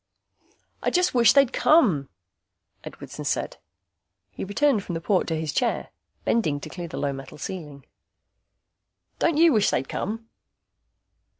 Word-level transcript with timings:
"I 0.81 0.89
just 0.89 1.13
wish 1.13 1.33
they'd 1.33 1.53
come," 1.53 2.09
Edwardson 2.83 3.23
said. 3.23 3.57
He 4.31 4.43
returned 4.43 4.83
from 4.83 4.95
the 4.95 4.99
port 4.99 5.27
to 5.27 5.39
his 5.39 5.53
chair, 5.53 5.89
bending 6.25 6.59
to 6.61 6.69
clear 6.69 6.87
the 6.87 6.97
low 6.97 7.13
metal 7.13 7.37
ceiling. 7.37 7.85
"Don't 9.19 9.37
you 9.37 9.53
wish 9.53 9.69
they'd 9.69 9.87
come?" 9.87 10.27